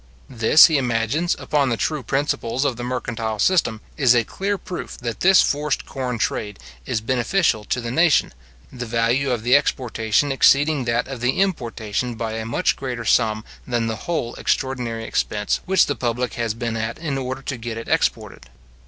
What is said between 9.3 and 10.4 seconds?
the exportation